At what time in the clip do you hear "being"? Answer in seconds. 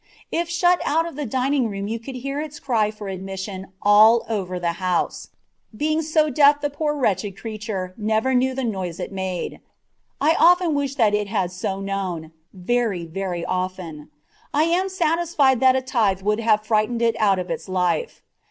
5.77-6.01